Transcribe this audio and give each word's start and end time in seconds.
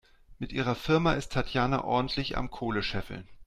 Mit 0.39 0.51
ihrer 0.51 0.73
Firma 0.73 1.13
ist 1.13 1.31
Tatjana 1.31 1.83
ordentlich 1.83 2.35
am 2.35 2.49
Kohle 2.49 2.81
scheffeln. 2.81 3.27